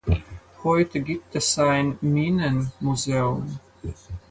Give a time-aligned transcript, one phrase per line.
[0.63, 3.59] Heute gibt es ein Minen-Museum.